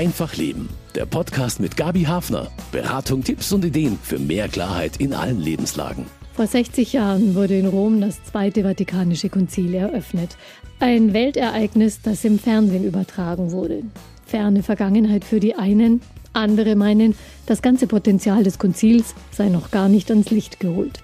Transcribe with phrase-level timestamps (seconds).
[0.00, 0.70] Einfach Leben.
[0.94, 2.50] Der Podcast mit Gabi Hafner.
[2.72, 6.06] Beratung, Tipps und Ideen für mehr Klarheit in allen Lebenslagen.
[6.32, 10.38] Vor 60 Jahren wurde in Rom das Zweite Vatikanische Konzil eröffnet.
[10.78, 13.82] Ein Weltereignis, das im Fernsehen übertragen wurde.
[14.24, 16.00] Ferne Vergangenheit für die einen,
[16.32, 17.14] andere meinen,
[17.44, 21.00] das ganze Potenzial des Konzils sei noch gar nicht ans Licht geholt.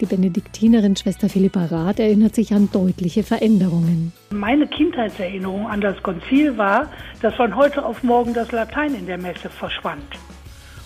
[0.00, 4.12] Die Benediktinerin Schwester Philippa Rath erinnert sich an deutliche Veränderungen.
[4.30, 6.90] Meine Kindheitserinnerung an das Konzil war,
[7.20, 10.06] dass von heute auf morgen das Latein in der Messe verschwand.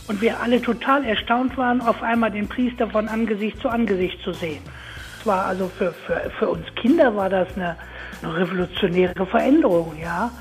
[0.08, 4.32] Und wir alle total erstaunt waren, auf einmal den Priester von Angesicht zu Angesicht zu
[4.32, 4.62] sehen.
[5.20, 7.76] Es war also für, für, für uns Kinder war das eine,
[8.20, 10.32] eine revolutionäre Veränderung, ja.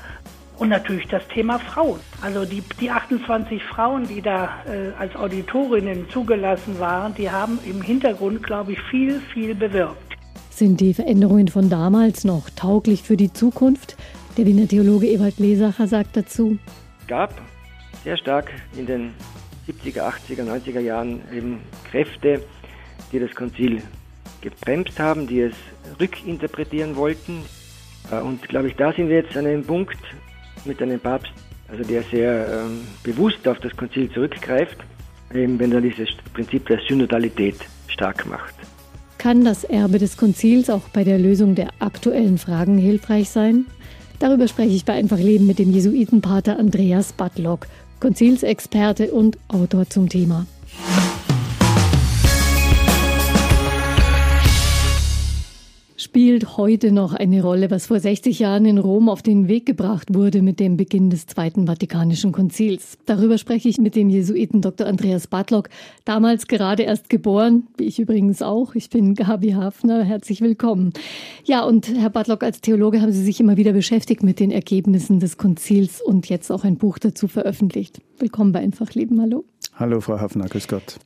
[0.58, 2.00] Und natürlich das Thema Frauen.
[2.22, 7.82] Also die, die 28 Frauen, die da äh, als Auditorinnen zugelassen waren, die haben im
[7.82, 9.96] Hintergrund, glaube ich, viel, viel bewirkt.
[10.50, 13.96] Sind die Veränderungen von damals noch tauglich für die Zukunft?
[14.36, 16.58] Der Wiener Theologe Ewald Lesacher sagt dazu.
[17.00, 17.34] Es gab
[18.04, 19.14] sehr stark in den
[19.68, 22.42] 70er, 80er, 90er Jahren eben Kräfte,
[23.10, 23.82] die das Konzil
[24.40, 25.54] gebremst haben, die es
[25.98, 27.42] rückinterpretieren wollten.
[28.10, 29.98] Äh, und glaube ich, da sind wir jetzt an einem Punkt,
[30.66, 31.32] mit einem Papst,
[31.68, 34.78] also der sehr ähm, bewusst auf das Konzil zurückgreift,
[35.32, 37.56] eben wenn er dieses Prinzip der Synodalität
[37.88, 38.54] stark macht.
[39.18, 43.66] Kann das Erbe des Konzils auch bei der Lösung der aktuellen Fragen hilfreich sein?
[44.18, 47.66] Darüber spreche ich bei Einfach Leben mit dem Jesuitenpater Andreas Badlock,
[48.00, 50.46] Konzilsexperte und Autor zum Thema.
[56.14, 60.14] Spielt heute noch eine Rolle, was vor 60 Jahren in Rom auf den Weg gebracht
[60.14, 62.98] wurde mit dem Beginn des Zweiten Vatikanischen Konzils.
[63.04, 64.86] Darüber spreche ich mit dem Jesuiten Dr.
[64.86, 65.70] Andreas Bartlock,
[66.04, 68.76] damals gerade erst geboren, wie ich übrigens auch.
[68.76, 70.92] Ich bin Gabi Hafner, herzlich willkommen.
[71.46, 75.18] Ja, und Herr Bartlock, als Theologe haben Sie sich immer wieder beschäftigt mit den Ergebnissen
[75.18, 78.00] des Konzils und jetzt auch ein Buch dazu veröffentlicht.
[78.20, 79.42] Willkommen bei Einfachleben, hallo.
[79.74, 81.00] Hallo, Frau Hafner, grüß Gott.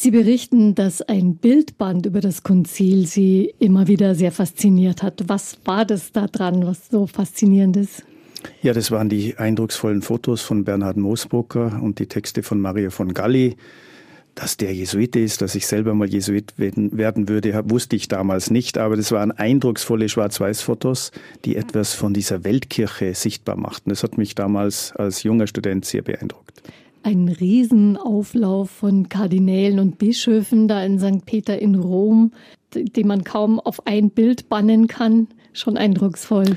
[0.00, 5.24] Sie berichten, dass ein Bildband über das Konzil Sie immer wieder sehr fasziniert hat.
[5.26, 8.04] Was war das da dran, was so faszinierend ist?
[8.62, 13.12] Ja, das waren die eindrucksvollen Fotos von Bernhard Moosbrucker und die Texte von Mario von
[13.12, 13.56] Galli.
[14.36, 18.78] Dass der Jesuit ist, dass ich selber mal Jesuit werden würde, wusste ich damals nicht,
[18.78, 21.10] aber das waren eindrucksvolle Schwarz-Weiß-Fotos,
[21.44, 23.90] die etwas von dieser Weltkirche sichtbar machten.
[23.90, 26.62] Das hat mich damals als junger Student sehr beeindruckt
[27.02, 31.26] ein Riesenauflauf von Kardinälen und Bischöfen da in St.
[31.26, 32.32] Peter in Rom,
[32.74, 35.28] den man kaum auf ein Bild bannen kann.
[35.52, 36.56] Schon eindrucksvoll.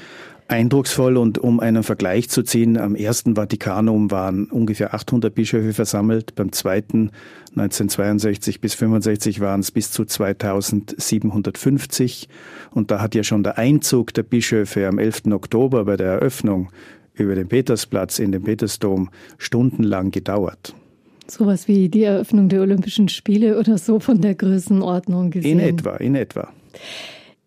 [0.52, 6.36] Eindrucksvoll und um einen Vergleich zu ziehen, am ersten Vatikanum waren ungefähr 800 Bischöfe versammelt,
[6.36, 7.12] beim zweiten
[7.52, 12.28] 1962 bis 65 waren es bis zu 2750
[12.72, 15.28] und da hat ja schon der Einzug der Bischöfe am 11.
[15.32, 16.70] Oktober bei der Eröffnung
[17.22, 20.76] über den Petersplatz in den Petersdom stundenlang gedauert.
[21.28, 25.60] Sowas wie die Eröffnung der Olympischen Spiele oder so von der Größenordnung gesehen?
[25.60, 26.52] In etwa, in etwa.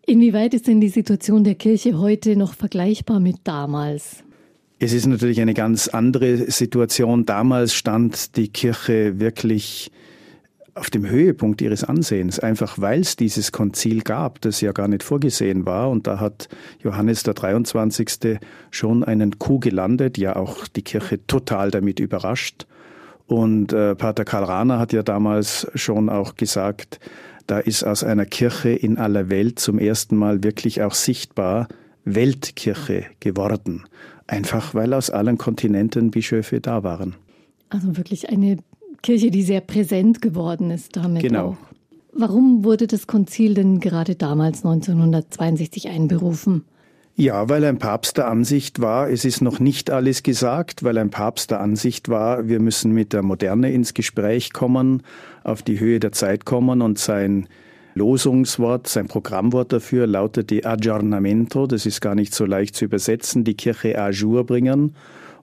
[0.07, 4.23] Inwieweit ist denn die Situation der Kirche heute noch vergleichbar mit damals?
[4.79, 7.25] Es ist natürlich eine ganz andere Situation.
[7.25, 9.91] Damals stand die Kirche wirklich
[10.75, 15.03] auf dem Höhepunkt ihres Ansehens, einfach weil es dieses Konzil gab, das ja gar nicht
[15.03, 15.89] vorgesehen war.
[15.89, 16.49] Und da hat
[16.83, 18.39] Johannes der 23.
[18.71, 22.67] schon einen Coup gelandet, ja auch die Kirche total damit überrascht.
[23.25, 26.99] Und äh, Pater Karl Rahner hat ja damals schon auch gesagt,
[27.47, 31.69] da ist aus einer Kirche in aller Welt zum ersten Mal wirklich auch sichtbar
[32.03, 33.85] Weltkirche geworden.
[34.27, 37.15] Einfach weil aus allen Kontinenten Bischöfe da waren.
[37.69, 38.57] Also wirklich eine
[39.05, 41.21] Kirche, die sehr präsent geworden ist damit.
[41.21, 41.49] Genau.
[41.49, 41.57] Auch.
[42.11, 46.63] Warum wurde das Konzil denn gerade damals 1962 einberufen?
[47.17, 51.11] Ja, weil ein Papst der Ansicht war, es ist noch nicht alles gesagt, weil ein
[51.11, 55.03] Papst der Ansicht war, wir müssen mit der Moderne ins Gespräch kommen,
[55.43, 57.47] auf die Höhe der Zeit kommen und sein
[57.93, 63.55] Losungswort, sein Programmwort dafür lautete Aggiornamento, das ist gar nicht so leicht zu übersetzen, die
[63.55, 64.95] Kirche à jour bringen.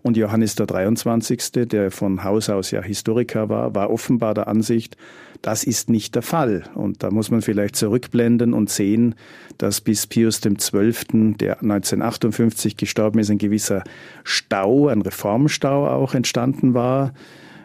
[0.02, 4.96] Und Johannes der 23., der von Haus aus ja Historiker war, war offenbar der Ansicht,
[5.42, 6.64] das ist nicht der Fall.
[6.74, 9.14] Und da muss man vielleicht zurückblenden und sehen,
[9.58, 13.84] dass bis Pius XII., der 1958 gestorben ist, ein gewisser
[14.24, 17.12] Stau, ein Reformstau auch entstanden war.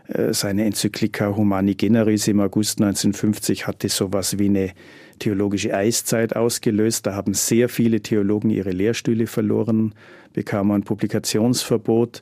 [0.08, 4.72] Äh, seine Enzyklika Humani Generis im August 1950 hatte sowas wie eine
[5.20, 7.06] theologische Eiszeit ausgelöst.
[7.06, 9.94] Da haben sehr viele Theologen ihre Lehrstühle verloren
[10.38, 12.22] bekam ein Publikationsverbot.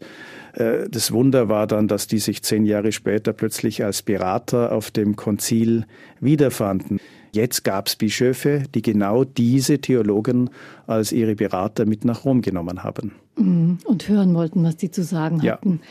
[0.53, 4.89] Äh, das Wunder war dann, dass die sich zehn Jahre später plötzlich als Berater auf
[4.89, 5.86] dem Konzil
[6.21, 7.01] wiederfanden.
[7.33, 10.50] Jetzt gab es Bischöfe, die genau diese Theologen
[10.88, 13.12] als ihre Berater mit nach Rom genommen haben.
[13.38, 13.80] Mhm.
[13.83, 15.81] Und hören wollten, was die zu sagen hatten.
[15.83, 15.88] Ja.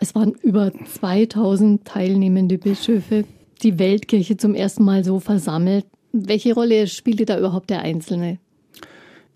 [0.00, 3.24] Es waren über 2000 teilnehmende Bischöfe,
[3.62, 5.86] die Weltkirche zum ersten Mal so versammelt.
[6.12, 8.38] Welche Rolle spielte da überhaupt der Einzelne?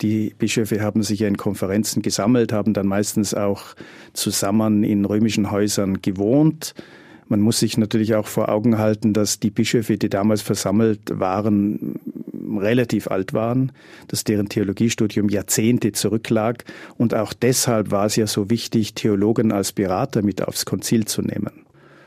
[0.00, 3.74] Die Bischöfe haben sich ja in Konferenzen gesammelt, haben dann meistens auch
[4.12, 6.74] zusammen in römischen Häusern gewohnt.
[7.28, 11.98] Man muss sich natürlich auch vor Augen halten, dass die Bischöfe, die damals versammelt waren,
[12.58, 13.72] relativ alt waren,
[14.08, 16.64] dass deren Theologiestudium Jahrzehnte zurücklag
[16.98, 21.22] und auch deshalb war es ja so wichtig, Theologen als Berater mit aufs Konzil zu
[21.22, 21.63] nehmen.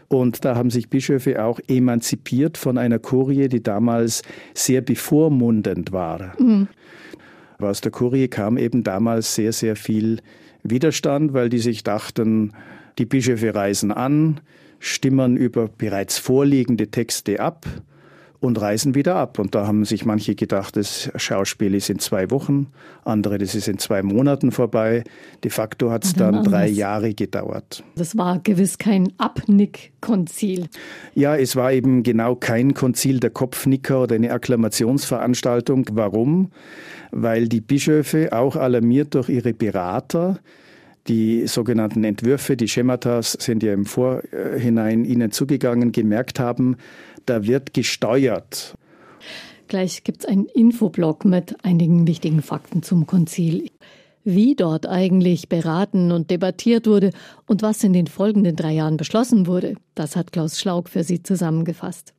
[0.09, 4.21] Und da haben sich Bischöfe auch emanzipiert von einer Kurie, die damals
[4.53, 6.33] sehr bevormundend war.
[6.39, 6.67] Mhm.
[7.57, 10.19] Aber aus der Kurie kam eben damals sehr, sehr viel
[10.63, 12.53] Widerstand, weil die sich dachten,
[12.99, 14.39] die Bischöfe reisen an,
[14.79, 17.65] stimmen über bereits vorliegende Texte ab
[18.39, 19.39] und reisen wieder ab.
[19.39, 22.67] Und da haben sich manche gedacht, das Schauspiel ist in zwei Wochen,
[23.03, 25.03] andere, das ist in zwei Monaten vorbei.
[25.43, 27.83] De facto hat es dann drei Jahre gedauert.
[27.95, 30.67] Das war gewiss kein Abnick-Konzil.
[31.15, 35.87] Ja, es war eben genau kein Konzil der Kopfnicker oder eine Akklamationsveranstaltung.
[35.93, 36.51] Warum?
[37.11, 40.39] Weil die Bischöfe, auch alarmiert durch ihre Berater,
[41.07, 46.75] die sogenannten Entwürfe, die Schematas sind ja im Vorhinein ihnen zugegangen, gemerkt haben,
[47.27, 48.75] da wird gesteuert.
[49.67, 53.69] Gleich gibt es einen Infoblog mit einigen wichtigen Fakten zum Konzil.
[54.23, 57.11] Wie dort eigentlich beraten und debattiert wurde
[57.45, 61.23] und was in den folgenden drei Jahren beschlossen wurde, das hat Klaus Schlaug für Sie
[61.23, 62.13] zusammengefasst.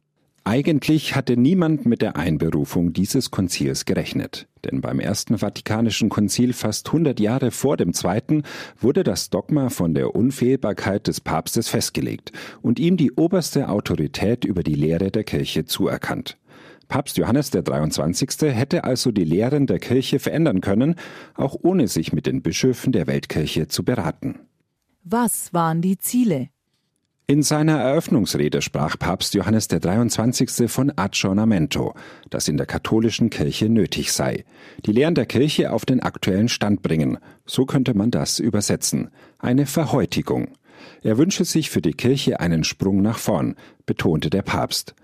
[0.48, 4.48] Eigentlich hatte niemand mit der Einberufung dieses Konzils gerechnet.
[4.64, 8.44] Denn beim Ersten Vatikanischen Konzil fast 100 Jahre vor dem Zweiten
[8.80, 14.62] wurde das Dogma von der Unfehlbarkeit des Papstes festgelegt und ihm die oberste Autorität über
[14.62, 16.38] die Lehre der Kirche zuerkannt.
[16.88, 18.30] Papst Johannes der 23.
[18.44, 20.94] hätte also die Lehren der Kirche verändern können,
[21.34, 24.36] auch ohne sich mit den Bischöfen der Weltkirche zu beraten.
[25.04, 26.48] Was waren die Ziele?
[27.30, 30.66] In seiner Eröffnungsrede sprach Papst Johannes der 23.
[30.66, 31.92] von Aggiornamento,
[32.30, 34.46] das in der katholischen Kirche nötig sei.
[34.86, 37.18] Die Lehren der Kirche auf den aktuellen Stand bringen.
[37.44, 39.10] So könnte man das übersetzen.
[39.38, 40.52] Eine Verhäutigung.
[41.02, 44.94] Er wünsche sich für die Kirche einen Sprung nach vorn, betonte der Papst.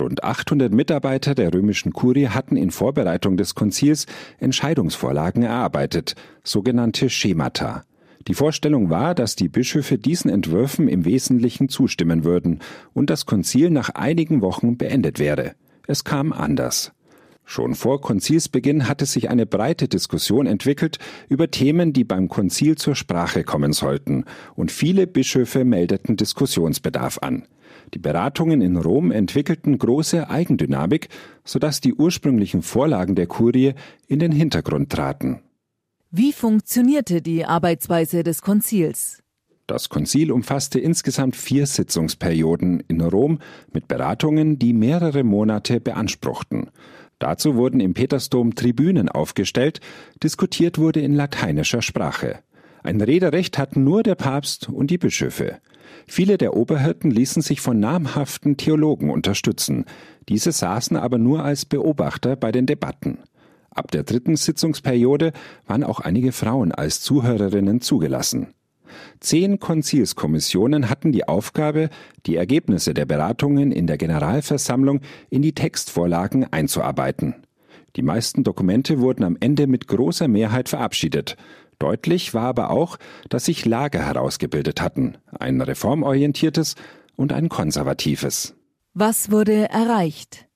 [0.00, 4.06] Rund 800 Mitarbeiter der römischen Kurie hatten in Vorbereitung des Konzils
[4.38, 7.84] Entscheidungsvorlagen erarbeitet, sogenannte Schemata.
[8.26, 12.60] Die Vorstellung war, dass die Bischöfe diesen Entwürfen im Wesentlichen zustimmen würden
[12.92, 15.54] und das Konzil nach einigen Wochen beendet wäre.
[15.86, 16.92] Es kam anders.
[17.44, 20.98] Schon vor Konzilsbeginn hatte sich eine breite Diskussion entwickelt
[21.30, 24.24] über Themen, die beim Konzil zur Sprache kommen sollten,
[24.54, 27.44] und viele Bischöfe meldeten Diskussionsbedarf an.
[27.94, 31.08] Die Beratungen in Rom entwickelten große Eigendynamik,
[31.42, 33.72] sodass die ursprünglichen Vorlagen der Kurie
[34.08, 35.40] in den Hintergrund traten.
[36.10, 39.22] Wie funktionierte die Arbeitsweise des Konzils?
[39.66, 43.40] Das Konzil umfasste insgesamt vier Sitzungsperioden in Rom
[43.74, 46.70] mit Beratungen, die mehrere Monate beanspruchten.
[47.18, 49.80] Dazu wurden im Petersdom Tribünen aufgestellt,
[50.22, 52.38] diskutiert wurde in lateinischer Sprache.
[52.82, 55.58] Ein Rederecht hatten nur der Papst und die Bischöfe.
[56.06, 59.84] Viele der Oberhirten ließen sich von namhaften Theologen unterstützen.
[60.30, 63.18] Diese saßen aber nur als Beobachter bei den Debatten.
[63.78, 65.32] Ab der dritten Sitzungsperiode
[65.68, 68.48] waren auch einige Frauen als Zuhörerinnen zugelassen.
[69.20, 71.88] Zehn Konzilskommissionen hatten die Aufgabe,
[72.26, 75.00] die Ergebnisse der Beratungen in der Generalversammlung
[75.30, 77.36] in die Textvorlagen einzuarbeiten.
[77.94, 81.36] Die meisten Dokumente wurden am Ende mit großer Mehrheit verabschiedet.
[81.78, 82.98] Deutlich war aber auch,
[83.28, 86.74] dass sich Lager herausgebildet hatten, ein reformorientiertes
[87.14, 88.56] und ein konservatives.
[88.92, 90.47] Was wurde erreicht?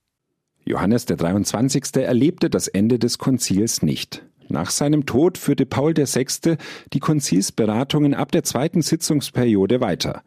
[0.65, 1.97] Johannes der 23.
[1.97, 4.23] erlebte das Ende des Konzils nicht.
[4.49, 6.57] Nach seinem Tod führte Paul VI.
[6.93, 10.23] die Konzilsberatungen ab der zweiten Sitzungsperiode weiter.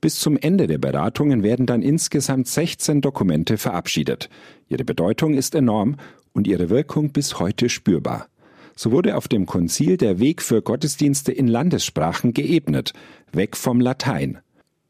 [0.00, 4.28] Bis zum Ende der Beratungen werden dann insgesamt 16 Dokumente verabschiedet.
[4.68, 5.96] Ihre Bedeutung ist enorm
[6.32, 8.28] und ihre Wirkung bis heute spürbar.
[8.76, 12.92] So wurde auf dem Konzil der Weg für Gottesdienste in Landessprachen geebnet,
[13.32, 14.38] weg vom Latein.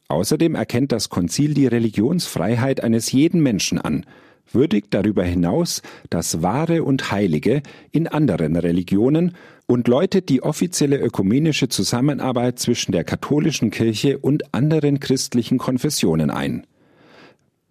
[0.08, 4.04] Außerdem erkennt das Konzil die Religionsfreiheit eines jeden Menschen an
[4.52, 11.68] würdigt darüber hinaus das Wahre und Heilige in anderen Religionen und läutet die offizielle ökumenische
[11.68, 16.66] Zusammenarbeit zwischen der katholischen Kirche und anderen christlichen Konfessionen ein.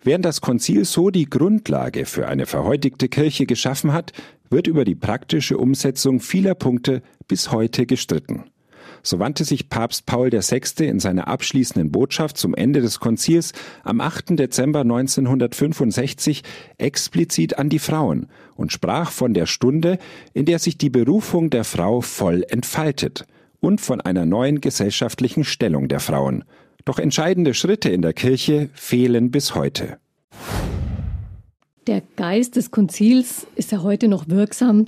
[0.02, 4.14] Während das Konzil so die Grundlage für eine verheutigte Kirche geschaffen hat,
[4.50, 8.46] wird über die praktische Umsetzung vieler Punkte bis heute gestritten.
[9.04, 10.62] So wandte sich Papst Paul VI.
[10.84, 13.54] in seiner abschließenden Botschaft zum Ende des Konzils
[13.84, 14.38] am 8.
[14.38, 16.44] Dezember 1965
[16.78, 20.00] explizit an die Frauen und sprach von der Stunde,
[20.34, 23.26] in der sich die Berufung der Frau voll entfaltet
[23.60, 26.44] und von einer neuen gesellschaftlichen Stellung der Frauen.
[26.86, 29.98] Doch entscheidende Schritte in der Kirche fehlen bis heute.
[31.88, 34.86] Der Geist des Konzils ist ja heute noch wirksam.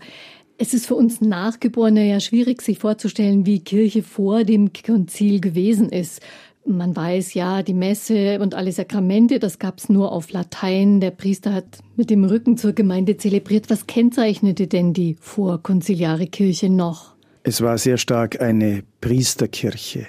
[0.64, 5.90] Es ist für uns Nachgeborene ja schwierig, sich vorzustellen, wie Kirche vor dem Konzil gewesen
[5.90, 6.22] ist.
[6.68, 11.02] Man weiß ja, die Messe und alle Sakramente, das gab es nur auf Latein.
[11.02, 13.72] Der Priester hat mit dem Rücken zur Gemeinde zelebriert.
[13.72, 17.16] Was kennzeichnete denn die vorkonziliare Kirche noch?
[17.42, 20.06] Es war sehr stark eine Priesterkirche.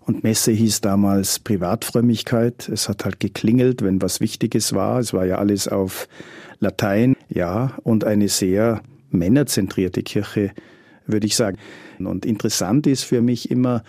[0.00, 2.68] Und Messe hieß damals Privatfrömmigkeit.
[2.68, 4.98] Es hat halt geklingelt, wenn was Wichtiges war.
[4.98, 6.08] Es war ja alles auf
[6.58, 10.52] Latein, ja, und eine sehr männerzentrierte Kirche,
[11.06, 11.58] würde ich sagen.
[11.98, 13.82] Und interessant ist für mich immer,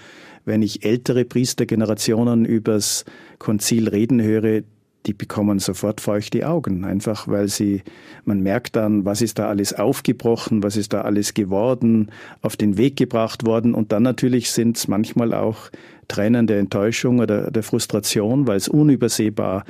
[0.45, 3.05] wenn ich ältere Priestergenerationen übers
[3.39, 4.61] Konzil reden höre,
[5.07, 7.81] die bekommen sofort feuchte Augen, einfach weil sie,
[8.25, 12.77] man merkt dann, was ist da alles aufgebrochen, was ist da alles geworden, auf den
[12.77, 15.69] Weg gebracht worden und dann natürlich sind es manchmal auch
[16.07, 19.63] Tränen der Enttäuschung oder der Frustration, weil es unübersehbar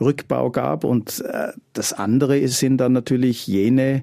[0.00, 4.02] Rückbau gab und äh, das andere sind dann natürlich jene,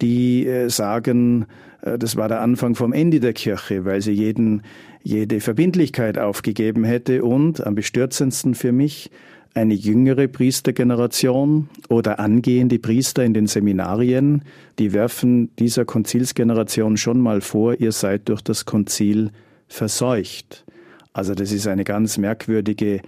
[0.00, 1.46] die äh, sagen,
[1.82, 4.62] äh, das war der Anfang vom Ende der Kirche, weil sie jeden,
[5.02, 9.10] jede Verbindlichkeit aufgegeben hätte und am bestürzendsten für mich
[9.54, 14.42] eine jüngere Priestergeneration oder angehende Priester in den Seminarien,
[14.80, 19.30] die werfen dieser Konzilsgeneration schon mal vor, ihr seid durch das Konzil
[19.68, 20.64] verseucht.
[21.12, 23.00] Also das ist eine ganz merkwürdige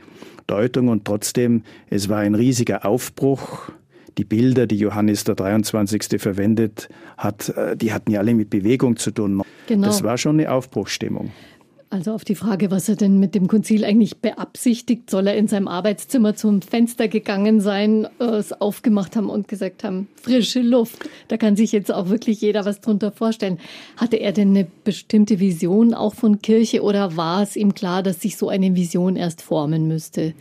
[0.46, 3.70] Deutung und trotzdem, es war ein riesiger Aufbruch
[4.18, 6.20] die Bilder, die Johannes der 23.
[6.20, 9.42] verwendet hat, äh, die hatten ja alle mit Bewegung zu tun.
[9.66, 9.86] Genau.
[9.86, 11.30] Das war schon eine Aufbruchsstimmung.
[11.88, 15.46] Also auf die Frage, was er denn mit dem Konzil eigentlich beabsichtigt, soll er in
[15.46, 21.08] seinem Arbeitszimmer zum Fenster gegangen sein, es aufgemacht haben und gesagt haben, frische Luft.
[21.28, 23.58] Da kann sich jetzt auch wirklich jeder was drunter vorstellen.
[23.96, 28.20] Hatte er denn eine bestimmte Vision auch von Kirche oder war es ihm klar, dass
[28.20, 30.34] sich so eine Vision erst formen müsste?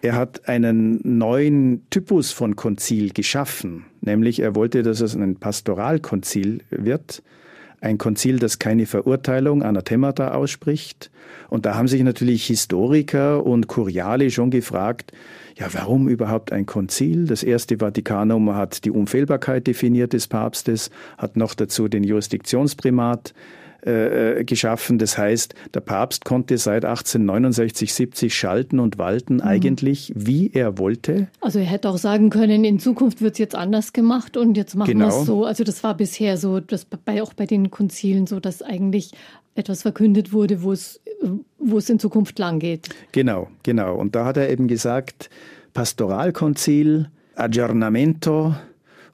[0.00, 6.60] Er hat einen neuen Typus von Konzil geschaffen, nämlich er wollte, dass es ein Pastoralkonzil
[6.70, 7.22] wird,
[7.80, 11.10] ein Konzil, das keine Verurteilung anathemata ausspricht.
[11.48, 15.12] Und da haben sich natürlich Historiker und Kuriale schon gefragt,
[15.56, 17.26] ja, warum überhaupt ein Konzil?
[17.26, 23.34] Das erste Vatikanum hat die Unfehlbarkeit definiert des Papstes, hat noch dazu den Jurisdiktionsprimat
[23.86, 24.98] äh, äh, geschaffen.
[24.98, 29.42] Das heißt, der Papst konnte seit 1869, 70 schalten und walten mhm.
[29.42, 31.28] eigentlich, wie er wollte.
[31.40, 34.74] Also er hätte auch sagen können, in Zukunft wird es jetzt anders gemacht und jetzt
[34.74, 35.06] machen genau.
[35.06, 35.44] wir es so.
[35.44, 39.12] Also das war bisher so, das bei, auch bei den Konzilen so, dass eigentlich
[39.54, 41.00] etwas verkündet wurde, wo es,
[41.58, 42.88] wo es in Zukunft lang geht.
[43.12, 43.94] Genau, genau.
[43.94, 45.30] Und da hat er eben gesagt,
[45.72, 48.56] Pastoralkonzil, Aggiornamento,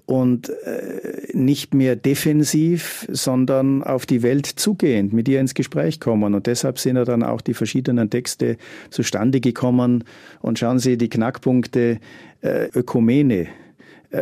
[0.07, 6.35] und äh, nicht mehr defensiv, sondern auf die Welt zugehend, mit ihr ins Gespräch kommen.
[6.35, 8.57] Und deshalb sind ja dann auch die verschiedenen Texte
[8.91, 10.05] zustande gekommen.
[10.41, 11.99] Und schauen Sie die Knackpunkte
[12.43, 13.47] äh, Ökumene,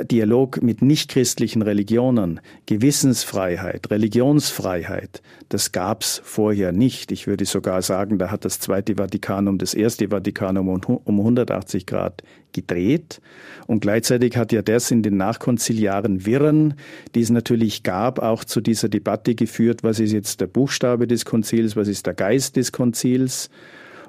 [0.05, 5.21] Dialog mit nichtchristlichen Religionen, Gewissensfreiheit, Religionsfreiheit,
[5.51, 7.13] das gab's vorher nicht.
[7.13, 12.23] Ich würde sogar sagen, da hat das Zweite Vatikanum das Erste Vatikanum um 180 Grad
[12.53, 13.21] gedreht.
[13.67, 16.75] Und gleichzeitig hat ja das in den nachkonziliaren Wirren,
[17.15, 21.27] die es natürlich gab, auch zu dieser Debatte geführt, was ist jetzt der Buchstabe des
[21.27, 23.51] Konzils, was ist der Geist des Konzils.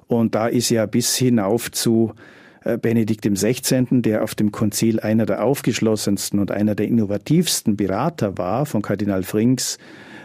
[0.07, 2.42] Und da ist ja bis hinauf zu äh,
[2.81, 8.65] Benedikt XVI., der auf dem Konzil einer der aufgeschlossensten und einer der innovativsten Berater war,
[8.65, 9.77] von Kardinal Frings,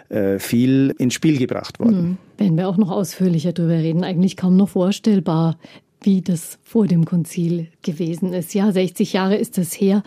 [0.08, 2.02] äh, viel ins Spiel gebracht worden.
[2.02, 2.16] Mhm.
[2.38, 4.04] Werden wir auch noch ausführlicher darüber reden.
[4.04, 5.58] Eigentlich kaum noch vorstellbar,
[6.02, 8.54] wie das vor dem Konzil gewesen ist.
[8.54, 10.02] Ja, 60 Jahre ist es her.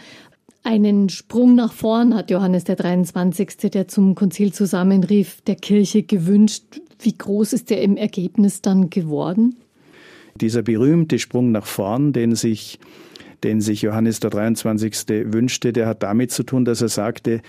[0.63, 6.81] Einen Sprung nach vorn hat Johannes der 23., der zum Konzil zusammenrief, der Kirche gewünscht.
[6.99, 9.55] Wie groß ist der im Ergebnis dann geworden?
[10.35, 12.79] Dieser berühmte Sprung nach vorn, den sich,
[13.43, 14.93] den sich Johannes der 23.
[15.33, 17.41] wünschte, der hat damit zu tun, dass er sagte,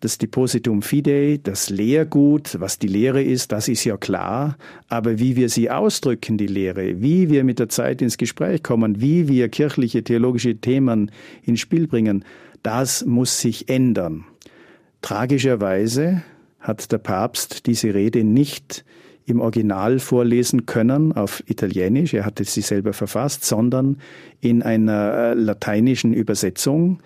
[0.00, 4.56] das Depositum Fidei, das Lehrgut, was die Lehre ist, das ist ja klar.
[4.88, 9.00] Aber wie wir sie ausdrücken, die Lehre, wie wir mit der Zeit ins Gespräch kommen,
[9.00, 11.10] wie wir kirchliche, theologische Themen
[11.42, 12.24] ins Spiel bringen,
[12.62, 14.24] das muss sich ändern.
[15.02, 16.22] Tragischerweise
[16.60, 18.84] hat der Papst diese Rede nicht
[19.26, 23.98] im Original vorlesen können auf Italienisch, er hatte sie selber verfasst, sondern
[24.40, 27.00] in einer äh, lateinischen Übersetzung,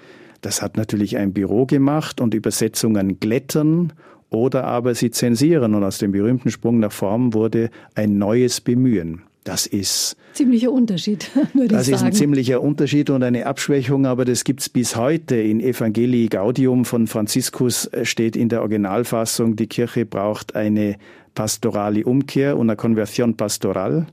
[0.44, 3.94] das hat natürlich ein Büro gemacht und Übersetzungen glättern
[4.28, 5.74] oder aber sie zensieren.
[5.74, 9.22] Und aus dem berühmten Sprung nach Form wurde ein neues Bemühen.
[9.44, 11.30] Das ist ziemlicher Unterschied.
[11.52, 12.12] Würde das ich ist sagen.
[12.12, 17.06] ein ziemlicher Unterschied und eine Abschwächung, aber das gibt's bis heute in Evangelii Gaudium von
[17.06, 20.96] Franziskus äh, steht in der Originalfassung: Die Kirche braucht eine
[21.34, 24.06] pastorale Umkehr, una conversión pastoral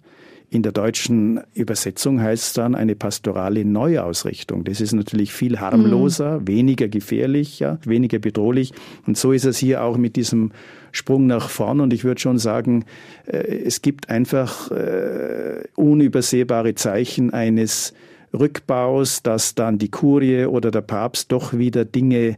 [0.53, 4.65] In der deutschen Übersetzung heißt es dann eine pastorale Neuausrichtung.
[4.65, 6.48] Das ist natürlich viel harmloser, mhm.
[6.50, 8.74] weniger gefährlich, ja, weniger bedrohlich.
[9.08, 10.51] Und so ist es hier auch mit diesem
[10.91, 11.79] Sprung nach vorn.
[11.79, 12.84] Und ich würde schon sagen,
[13.27, 17.93] äh, es gibt einfach äh, unübersehbare Zeichen eines
[18.34, 22.36] Rückbaus, dass dann die Kurie oder der Papst doch wieder Dinge,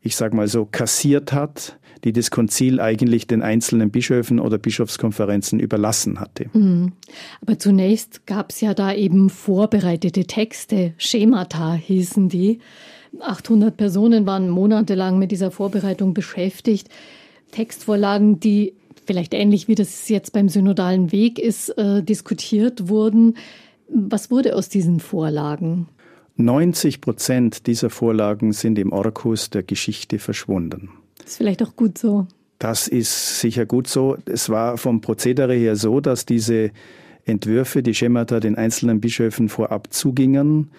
[0.00, 5.60] ich sage mal so, kassiert hat die das Konzil eigentlich den einzelnen Bischöfen oder Bischofskonferenzen
[5.60, 6.46] überlassen hatte.
[6.52, 6.92] Mhm.
[7.40, 12.60] Aber zunächst gab es ja da eben vorbereitete Texte, Schemata hießen die.
[13.20, 16.88] 800 Personen waren monatelang mit dieser Vorbereitung beschäftigt.
[17.50, 18.74] Textvorlagen, die
[19.06, 23.36] vielleicht ähnlich wie das jetzt beim synodalen Weg ist, äh, diskutiert wurden.
[23.88, 25.88] Was wurde aus diesen Vorlagen?
[26.36, 30.90] 90 Prozent dieser Vorlagen sind im Orkus der Geschichte verschwunden.
[31.28, 32.26] Das ist vielleicht auch gut so.
[32.58, 34.16] Das ist sicher gut so.
[34.24, 36.70] Es war vom Prozedere her so, dass diese
[37.26, 40.70] Entwürfe, die Schemata den einzelnen Bischöfen vorab zugingen.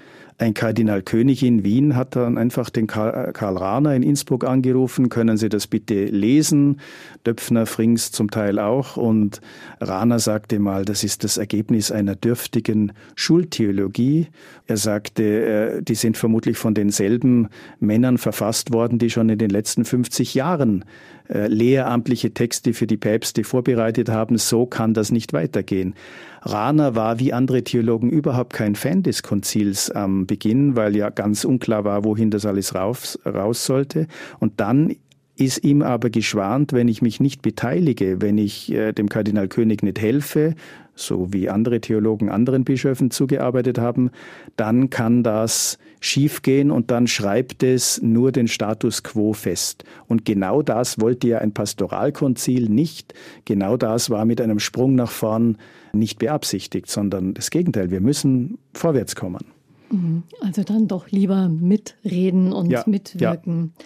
[0.41, 5.09] Ein Kardinal König in Wien hat dann einfach den Karl, Karl Rahner in Innsbruck angerufen,
[5.09, 6.79] können Sie das bitte lesen?
[7.25, 8.95] Döpfner, Frings zum Teil auch.
[8.95, 9.41] Und
[9.81, 14.27] Rahner sagte mal, das ist das Ergebnis einer dürftigen Schultheologie.
[14.65, 17.49] Er sagte, äh, die sind vermutlich von denselben
[17.81, 20.85] Männern verfasst worden, die schon in den letzten 50 Jahren äh,
[21.29, 24.37] lehramtliche Texte für die Päpste vorbereitet haben.
[24.37, 25.93] So kann das nicht weitergehen.
[26.41, 31.45] Rahner war wie andere Theologen überhaupt kein Fan des Konzils am Beginn, weil ja ganz
[31.45, 34.07] unklar war, wohin das alles raus, raus sollte.
[34.39, 34.95] Und dann
[35.39, 39.83] ist ihm aber geschwant, wenn ich mich nicht beteilige, wenn ich äh, dem Kardinal König
[39.83, 40.55] nicht helfe,
[40.95, 44.11] so wie andere Theologen anderen Bischöfen zugearbeitet haben,
[44.57, 49.83] dann kann das schiefgehen und dann schreibt es nur den Status quo fest.
[50.07, 53.13] Und genau das wollte ja ein Pastoralkonzil nicht.
[53.45, 55.57] Genau das war mit einem Sprung nach vorn
[55.93, 57.91] nicht beabsichtigt, sondern das Gegenteil.
[57.91, 59.45] Wir müssen vorwärts kommen.
[59.89, 60.23] Mhm.
[60.41, 63.73] Also dann doch lieber mitreden und ja, mitwirken.
[63.77, 63.85] Ja.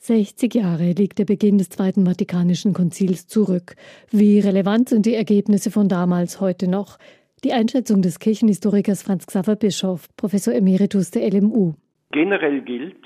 [0.00, 3.74] 60 Jahre liegt der Beginn des Zweiten Vatikanischen Konzils zurück.
[4.10, 6.98] Wie relevant sind die Ergebnisse von damals heute noch?
[7.44, 11.74] Die Einschätzung des Kirchenhistorikers Franz Xaver Bischof, Professor Emeritus der LMU.
[12.12, 13.04] Generell gilt,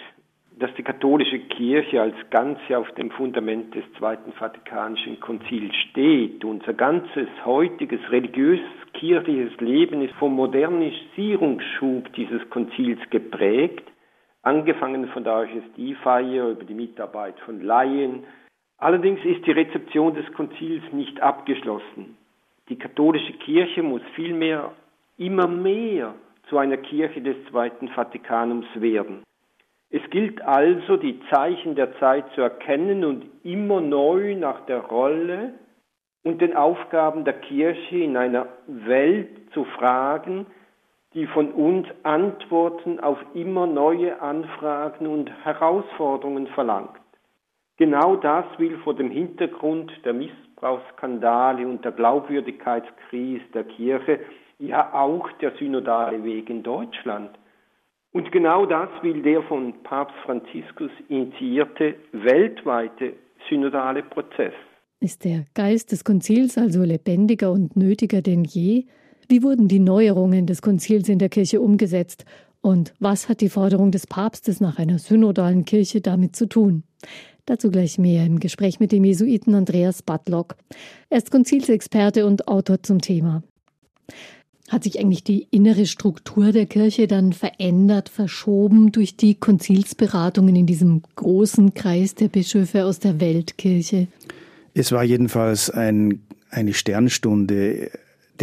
[0.59, 6.44] dass die katholische Kirche als Ganze auf dem Fundament des Zweiten Vatikanischen Konzils steht.
[6.44, 13.91] Unser ganzes heutiges religiös-kirchliches Leben ist vom Modernisierungsschub dieses Konzils geprägt,
[14.42, 18.24] angefangen von der Eucharistiefeier über die Mitarbeit von Laien.
[18.78, 22.16] Allerdings ist die Rezeption des Konzils nicht abgeschlossen.
[22.68, 24.72] Die katholische Kirche muss vielmehr
[25.18, 26.14] immer mehr
[26.48, 29.22] zu einer Kirche des Zweiten Vatikanums werden.
[29.90, 35.55] Es gilt also, die Zeichen der Zeit zu erkennen und immer neu nach der Rolle
[36.24, 40.46] und den Aufgaben der Kirche in einer Welt zu fragen,
[41.14, 47.01] die von uns Antworten auf immer neue Anfragen und Herausforderungen verlangt.
[47.77, 54.20] Genau das will vor dem Hintergrund der Missbrauchsskandale und der Glaubwürdigkeitskrise der Kirche
[54.59, 57.31] ja auch der synodale Weg in Deutschland.
[58.12, 63.14] Und genau das will der von Papst Franziskus initiierte weltweite
[63.48, 64.53] synodale Prozess.
[65.01, 68.85] Ist der Geist des Konzils also lebendiger und nötiger denn je?
[69.33, 72.27] Wie wurden die Neuerungen des Konzils in der Kirche umgesetzt?
[72.61, 76.83] Und was hat die Forderung des Papstes nach einer synodalen Kirche damit zu tun?
[77.47, 80.57] Dazu gleich mehr im Gespräch mit dem Jesuiten Andreas Butlock.
[81.09, 83.42] Er ist Konzilsexperte und Autor zum Thema.
[84.68, 90.66] Hat sich eigentlich die innere Struktur der Kirche dann verändert, verschoben durch die Konzilsberatungen in
[90.66, 94.09] diesem großen Kreis der Bischöfe aus der Weltkirche?
[94.75, 97.92] Es war jedenfalls ein, eine Sternstunde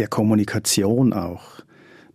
[0.00, 1.60] der Kommunikation auch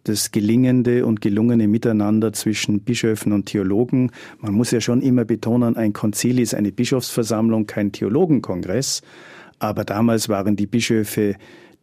[0.06, 4.12] das gelingende und gelungene Miteinander zwischen Bischöfen und Theologen.
[4.40, 9.02] Man muss ja schon immer betonen, ein Konzil ist eine Bischofsversammlung, kein Theologenkongress.
[9.60, 11.36] Aber damals waren die Bischöfe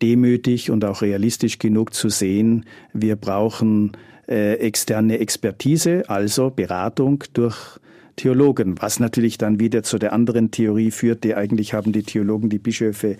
[0.02, 3.92] demütig und auch realistisch genug zu sehen, wir brauchen
[4.28, 7.78] äh, externe Expertise, also Beratung durch
[8.16, 12.58] Theologen, was natürlich dann wieder zu der anderen Theorie führte, eigentlich haben die Theologen die
[12.58, 13.16] Bischöfe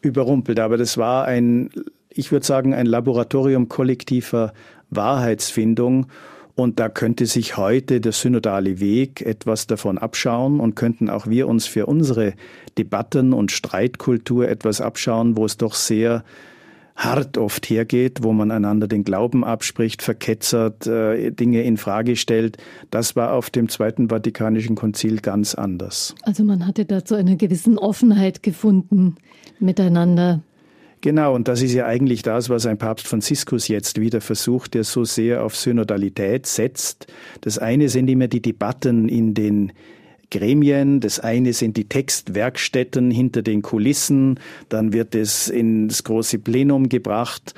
[0.00, 0.58] überrumpelt.
[0.58, 1.70] Aber das war ein
[2.14, 4.52] ich würde sagen, ein Laboratorium kollektiver
[4.90, 6.06] Wahrheitsfindung.
[6.54, 11.48] Und da könnte sich heute der synodale Weg etwas davon abschauen und könnten auch wir
[11.48, 12.34] uns für unsere
[12.76, 16.24] Debatten und Streitkultur etwas abschauen, wo es doch sehr
[16.94, 22.58] hart oft hergeht, wo man einander den Glauben abspricht, verketzert, äh, Dinge in Frage stellt.
[22.90, 26.14] Das war auf dem Zweiten Vatikanischen Konzil ganz anders.
[26.22, 29.16] Also man hatte da zu einer gewissen Offenheit gefunden,
[29.58, 30.42] miteinander
[31.02, 34.84] Genau, und das ist ja eigentlich das, was ein Papst Franziskus jetzt wieder versucht, der
[34.84, 37.12] so sehr auf Synodalität setzt.
[37.40, 39.72] Das eine sind immer die Debatten in den
[40.32, 41.00] Gremien.
[41.00, 44.40] Das eine sind die Textwerkstätten hinter den Kulissen.
[44.68, 47.54] Dann wird es ins große Plenum gebracht.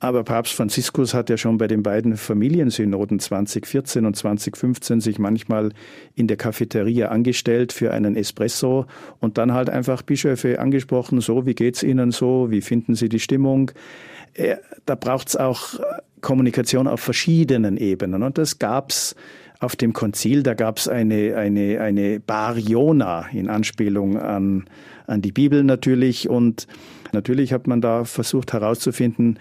[0.00, 5.70] Aber Papst Franziskus hat ja schon bei den beiden Familiensynoden 2014 und 2015 sich manchmal
[6.16, 8.86] in der Cafeteria angestellt für einen Espresso
[9.20, 11.20] und dann halt einfach Bischöfe angesprochen.
[11.20, 12.50] So, wie geht's Ihnen so?
[12.50, 13.70] Wie finden Sie die Stimmung?
[14.32, 14.56] Äh,
[14.86, 15.78] da braucht's auch
[16.22, 18.22] Kommunikation auf verschiedenen Ebenen.
[18.22, 19.14] Und das gab's
[19.64, 24.64] auf dem Konzil, da gab es eine, eine, eine Bariona in Anspielung an,
[25.06, 26.66] an die Bibel natürlich und
[27.14, 29.38] Natürlich hat man da versucht herauszufinden,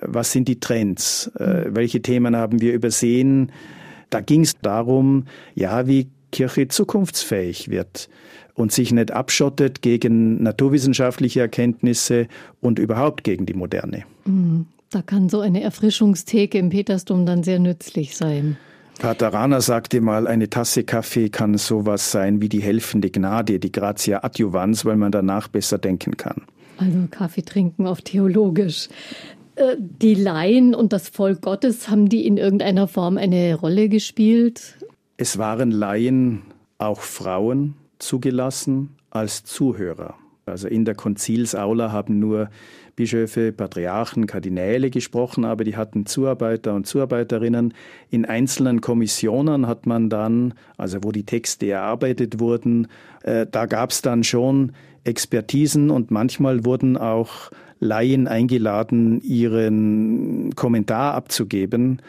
[0.00, 3.52] was sind die Trends, äh, welche Themen haben wir übersehen.
[4.08, 8.08] Da ging es darum, ja, wie Kirche zukunftsfähig wird
[8.54, 12.26] und sich nicht abschottet gegen naturwissenschaftliche Erkenntnisse
[12.60, 14.04] und überhaupt gegen die Moderne.
[14.24, 14.66] Mhm.
[14.92, 18.56] Da kann so eine Erfrischungstheke im Petersdom dann sehr nützlich sein.
[19.00, 23.72] Pater Rana sagte mal, eine Tasse Kaffee kann sowas sein wie die helfende Gnade, die
[23.72, 26.42] Gratia Adjuvans, weil man danach besser denken kann.
[26.76, 28.90] Also Kaffee trinken auf theologisch.
[29.54, 34.76] Äh, die Laien und das Volk Gottes, haben die in irgendeiner Form eine Rolle gespielt?
[35.16, 36.42] Es waren Laien,
[36.76, 40.14] auch Frauen, zugelassen als Zuhörer.
[40.44, 42.50] Also in der Konzilsaula haben nur
[43.00, 47.72] Bischöfe, Patriarchen, Kardinäle gesprochen, aber die hatten Zuarbeiter und Zuarbeiterinnen.
[48.10, 52.88] In einzelnen Kommissionen hat man dann, also wo die Texte erarbeitet wurden,
[53.22, 54.72] äh, da gab es dann schon
[55.04, 62.02] Expertisen und manchmal wurden auch Laien eingeladen, ihren Kommentar abzugeben.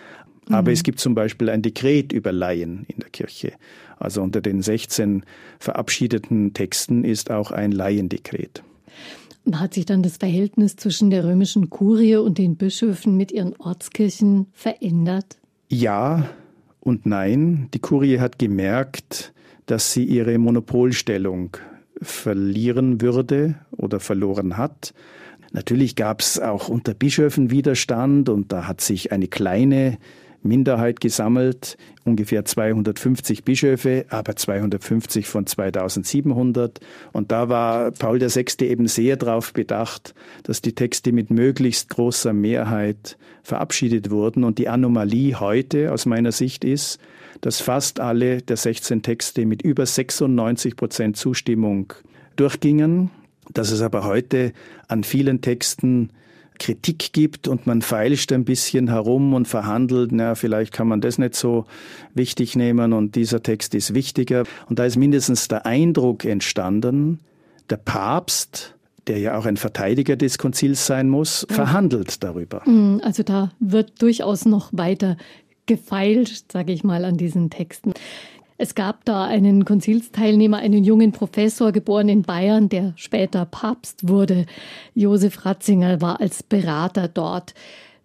[0.49, 0.73] Aber mhm.
[0.73, 3.54] es gibt zum Beispiel ein Dekret über Laien in der Kirche.
[3.97, 5.23] Also unter den 16
[5.58, 8.62] verabschiedeten Texten ist auch ein Laiendekret.
[9.54, 14.47] Hat sich dann das Verhältnis zwischen der römischen Kurie und den Bischöfen mit ihren Ortskirchen
[14.54, 15.38] verändert?
[15.67, 16.30] Ja
[16.80, 17.67] und nein.
[17.73, 19.34] Die Kurie hat gemerkt,
[19.65, 21.58] dass sie ihre Monopolstellung
[22.01, 24.93] verlieren würde oder verloren hat.
[25.54, 29.97] Natürlich gab es auch unter Bischöfen Widerstand und da hat sich eine kleine
[30.43, 36.80] Minderheit gesammelt, ungefähr 250 Bischöfe, aber 250 von 2700.
[37.12, 38.45] Und da war Paul VI.
[38.65, 44.43] eben sehr darauf bedacht, dass die Texte mit möglichst großer Mehrheit verabschiedet wurden.
[44.43, 46.99] Und die Anomalie heute aus meiner Sicht ist,
[47.41, 51.93] dass fast alle der 16 Texte mit über 96 Prozent Zustimmung
[52.36, 53.12] durchgingen,
[53.54, 54.54] dass es aber heute
[54.88, 56.12] an vielen Texten
[56.62, 61.17] Kritik gibt und man feilscht ein bisschen herum und verhandelt, na, vielleicht kann man das
[61.17, 61.65] nicht so
[62.13, 64.43] wichtig nehmen und dieser Text ist wichtiger.
[64.69, 67.19] Und da ist mindestens der Eindruck entstanden,
[67.71, 68.76] der Papst,
[69.08, 71.56] der ja auch ein Verteidiger des Konzils sein muss, ja.
[71.56, 72.62] verhandelt darüber.
[72.65, 75.17] Mhm, also da wird durchaus noch weiter
[75.65, 77.93] gefeilt, sage ich mal, an diesen Texten.
[78.62, 84.45] Es gab da einen Konzilsteilnehmer, einen jungen Professor, geboren in Bayern, der später Papst wurde.
[84.93, 87.56] Josef Ratzinger war als Berater dort.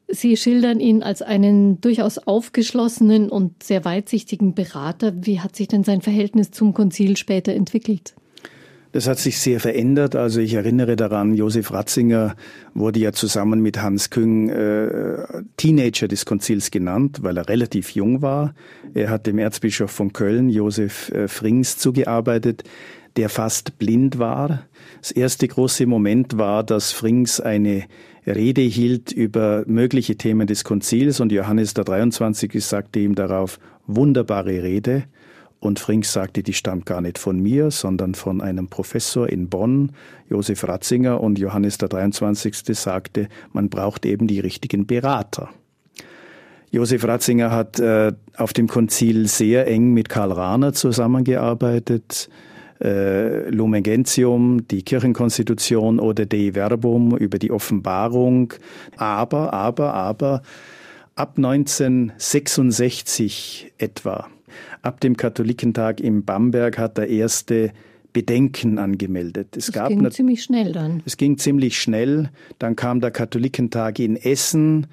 [0.08, 5.12] Sie schildern ihn als einen durchaus aufgeschlossenen und sehr weitsichtigen Berater.
[5.26, 8.14] Wie hat sich denn sein Verhältnis zum Konzil später entwickelt?
[8.96, 10.16] Das hat sich sehr verändert.
[10.16, 12.34] Also ich erinnere daran, Josef Ratzinger
[12.72, 15.18] wurde ja zusammen mit Hans Küng äh,
[15.58, 18.54] Teenager des Konzils genannt, weil er relativ jung war.
[18.94, 22.64] Er hat dem Erzbischof von Köln, Josef äh, Frings, zugearbeitet,
[23.18, 24.62] der fast blind war.
[25.02, 27.84] Das erste große Moment war, dass Frings eine
[28.26, 32.64] Rede hielt über mögliche Themen des Konzils und Johannes der 23.
[32.64, 35.04] sagte ihm darauf, wunderbare Rede.
[35.66, 39.90] Und Frings sagte, die stammt gar nicht von mir, sondern von einem Professor in Bonn,
[40.30, 41.20] Josef Ratzinger.
[41.20, 42.78] Und Johannes der 23.
[42.78, 45.48] sagte, man braucht eben die richtigen Berater.
[46.70, 52.28] Josef Ratzinger hat äh, auf dem Konzil sehr eng mit Karl Rahner zusammengearbeitet.
[52.80, 58.54] Äh, Lumen Gentium, die Kirchenkonstitution oder Dei Verbum über die Offenbarung.
[58.96, 60.42] Aber, aber, aber
[61.16, 64.28] ab 1966 etwa
[64.82, 67.72] ab dem Katholikentag in Bamberg hat er erste
[68.12, 69.48] Bedenken angemeldet.
[69.56, 71.02] Es das gab ging ziemlich schnell dann.
[71.04, 72.30] Es ging ziemlich schnell.
[72.58, 74.86] Dann kam der Katholikentag in Essen.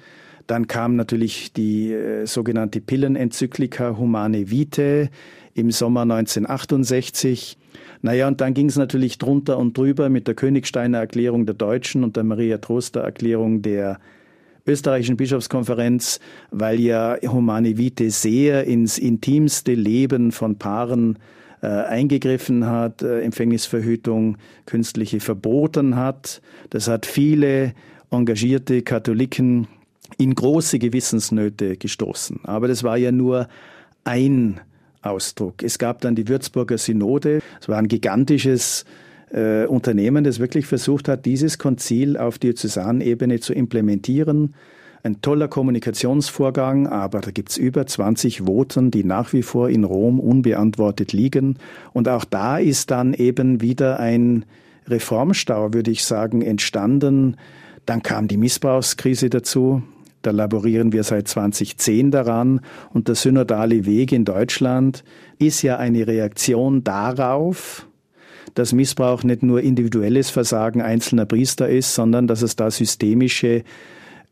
[0.46, 5.08] Dann kam natürlich die äh, sogenannte Pillenenzyklika Humane Vitae
[5.54, 7.56] im Sommer 1968.
[8.02, 12.04] Naja, und dann ging es natürlich drunter und drüber mit der Königsteiner Erklärung der Deutschen
[12.04, 13.98] und der Maria Troster Erklärung der
[14.66, 21.18] österreichischen Bischofskonferenz, weil ja Humane Vitae sehr ins intimste Leben von Paaren
[21.62, 26.40] äh, eingegriffen hat, äh, Empfängnisverhütung künstliche verboten hat.
[26.70, 27.74] Das hat viele
[28.10, 29.66] engagierte Katholiken
[30.18, 32.40] in große Gewissensnöte gestoßen.
[32.44, 33.48] Aber das war ja nur
[34.04, 34.60] ein
[35.02, 35.62] Ausdruck.
[35.62, 37.40] Es gab dann die Würzburger Synode.
[37.60, 38.84] Es war ein gigantisches
[39.30, 44.54] äh, Unternehmen, das wirklich versucht hat, dieses Konzil auf Diözesanebene zu implementieren.
[45.02, 50.18] Ein toller Kommunikationsvorgang, aber da gibt's über 20 Voten, die nach wie vor in Rom
[50.18, 51.58] unbeantwortet liegen.
[51.92, 54.46] Und auch da ist dann eben wieder ein
[54.88, 57.36] Reformstau, würde ich sagen, entstanden.
[57.84, 59.82] Dann kam die Missbrauchskrise dazu.
[60.22, 62.60] Da laborieren wir seit 2010 daran.
[62.94, 65.04] Und der synodale Weg in Deutschland
[65.38, 67.86] ist ja eine Reaktion darauf,
[68.54, 73.64] dass Missbrauch nicht nur individuelles Versagen einzelner Priester ist, sondern dass es da systemische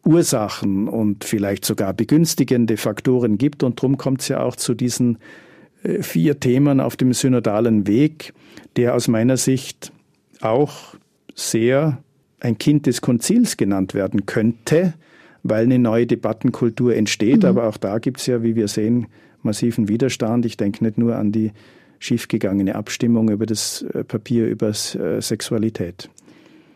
[0.05, 3.63] Ursachen und vielleicht sogar begünstigende Faktoren gibt.
[3.63, 5.19] Und darum kommt es ja auch zu diesen
[5.83, 8.33] äh, vier Themen auf dem synodalen Weg,
[8.77, 9.93] der aus meiner Sicht
[10.41, 10.95] auch
[11.35, 11.99] sehr
[12.41, 14.95] ein Kind des Konzils genannt werden könnte,
[15.45, 17.43] weil eine neue Debattenkultur entsteht.
[17.43, 17.49] Mhm.
[17.49, 19.07] Aber auch da gibt es ja, wie wir sehen,
[19.43, 20.47] massiven Widerstand.
[20.47, 21.53] Ich denke nicht nur an die
[22.03, 26.11] schiefgegangene Abstimmung über das äh, Papier über äh, Sexualität.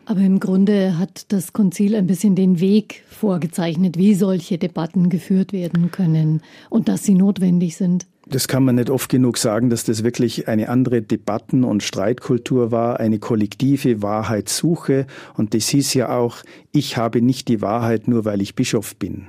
[0.05, 5.51] Aber im Grunde hat das Konzil ein bisschen den Weg vorgezeichnet, wie solche Debatten geführt
[5.51, 8.07] werden können und dass sie notwendig sind.
[8.29, 12.71] Das kann man nicht oft genug sagen, dass das wirklich eine andere Debatten- und Streitkultur
[12.71, 15.07] war, eine kollektive Wahrheitssuche.
[15.35, 16.37] Und das hieß ja auch,
[16.71, 19.27] ich habe nicht die Wahrheit nur, weil ich Bischof bin,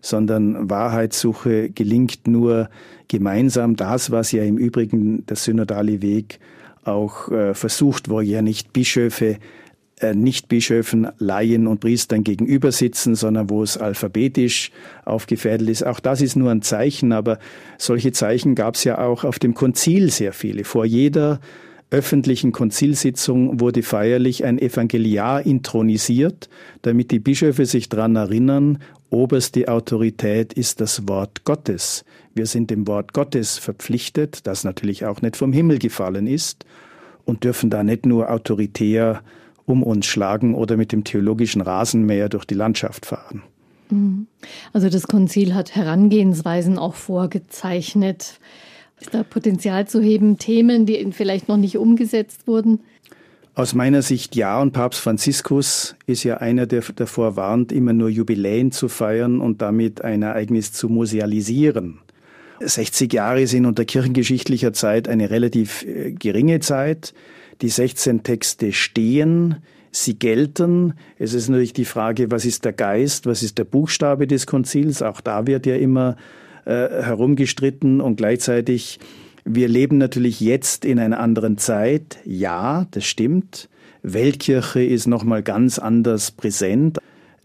[0.00, 2.68] sondern Wahrheitssuche gelingt nur
[3.08, 3.76] gemeinsam.
[3.76, 6.38] Das, was ja im Übrigen der synodale Weg
[6.84, 9.38] auch äh, versucht, wo ja nicht Bischöfe
[10.00, 14.70] äh, nicht Bischöfen, Laien und Priestern gegenüber sitzen, sondern wo es alphabetisch
[15.04, 15.84] aufgefädelt ist.
[15.84, 17.38] Auch das ist nur ein Zeichen, aber
[17.78, 20.64] solche Zeichen gab es ja auch auf dem Konzil sehr viele.
[20.64, 21.40] Vor jeder
[21.90, 26.48] öffentlichen Konzilsitzung wurde feierlich ein Evangeliar intronisiert,
[26.82, 28.78] damit die Bischöfe sich daran erinnern,
[29.10, 32.04] oberste Autorität ist das Wort Gottes.
[32.34, 36.66] Wir sind dem Wort Gottes verpflichtet, das natürlich auch nicht vom Himmel gefallen ist,
[37.24, 39.22] und dürfen da nicht nur autoritär
[39.66, 43.42] um uns schlagen oder mit dem theologischen Rasenmäher durch die Landschaft fahren.
[43.90, 44.26] Mhm.
[44.72, 48.40] Also das Konzil hat Herangehensweisen auch vorgezeichnet.
[49.00, 52.80] Ist da Potenzial zu heben, Themen, die vielleicht noch nicht umgesetzt wurden?
[53.54, 58.08] Aus meiner Sicht ja, und Papst Franziskus ist ja einer, der davor warnt, immer nur
[58.08, 61.98] Jubiläen zu feiern und damit ein Ereignis zu musealisieren.
[62.60, 67.14] 60 Jahre sind unter kirchengeschichtlicher Zeit eine relativ äh, geringe Zeit.
[67.60, 69.56] Die 16 Texte stehen,
[69.90, 70.94] sie gelten.
[71.18, 75.02] Es ist natürlich die Frage, was ist der Geist, was ist der Buchstabe des Konzils?
[75.02, 76.16] Auch da wird ja immer
[76.68, 79.00] äh, herumgestritten und gleichzeitig
[79.50, 82.18] wir leben natürlich jetzt in einer anderen Zeit.
[82.26, 83.70] Ja, das stimmt.
[84.02, 86.98] Weltkirche ist nochmal ganz anders präsent.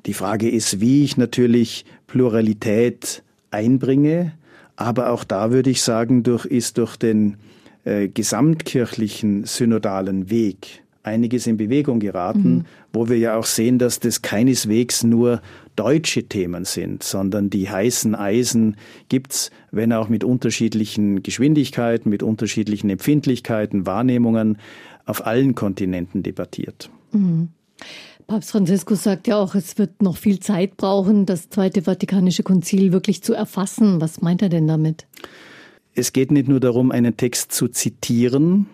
[0.06, 4.34] Die Frage ist, wie ich natürlich Pluralität einbringe.
[4.76, 7.38] Aber auch da würde ich sagen, durch, ist durch den
[7.86, 12.66] äh, gesamtkirchlichen synodalen Weg einiges in Bewegung geraten, mhm.
[12.92, 15.42] wo wir ja auch sehen, dass das keineswegs nur
[15.76, 18.78] deutsche Themen sind, sondern die heißen Eisen
[19.10, 24.58] gibt's, wenn auch mit unterschiedlichen Geschwindigkeiten, mit unterschiedlichen Empfindlichkeiten, Wahrnehmungen
[25.06, 26.90] auf allen Kontinenten debattiert.
[27.12, 27.50] Mhm.
[28.28, 32.94] Papst Franziskus sagt ja auch, es wird noch viel Zeit brauchen, das Zweite Vatikanische Konzil
[32.94, 34.00] wirklich zu erfassen.
[34.00, 35.08] Was meint er denn damit?
[35.94, 38.68] Es geht nicht nur darum, einen Text zu zitieren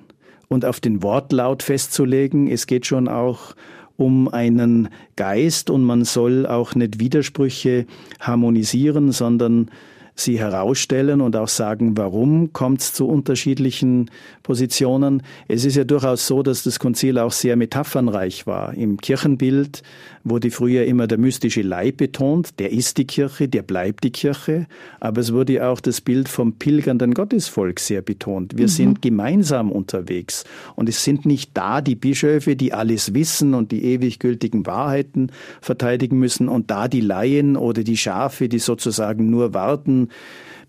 [0.47, 2.47] und auf den Wortlaut festzulegen.
[2.47, 3.55] Es geht schon auch
[3.99, 7.85] um einen Geist und man soll auch nicht Widersprüche
[8.19, 9.69] harmonisieren, sondern
[10.19, 14.09] sie herausstellen und auch sagen, warum kommt es zu unterschiedlichen
[14.49, 15.21] Positionen.
[15.47, 18.73] Es ist ja durchaus so, dass das Konzil auch sehr metaphernreich war.
[18.73, 19.83] Im Kirchenbild
[20.23, 24.65] wurde früher immer der mystische Leib betont, der ist die Kirche, der bleibt die Kirche,
[24.99, 28.57] aber es wurde auch das Bild vom pilgernden Gottesvolk sehr betont.
[28.57, 28.69] Wir mhm.
[28.69, 33.85] sind gemeinsam unterwegs und es sind nicht da die Bischöfe, die alles wissen und die
[33.85, 39.53] ewig gültigen Wahrheiten verteidigen müssen und da die Laien oder die Schafe, die sozusagen nur
[39.53, 40.08] warten,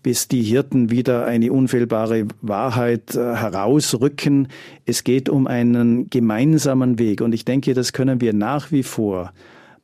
[0.03, 4.47] bis die Hirten wieder eine unfehlbare Wahrheit äh, herausrücken.
[4.85, 9.31] Es geht um einen gemeinsamen Weg und ich denke, das können wir nach wie vor